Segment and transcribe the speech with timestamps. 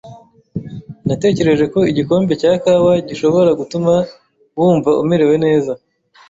[1.07, 3.93] Natekereje ko igikombe cya kawa gishobora gutuma
[4.57, 5.71] wumva umerewe neza.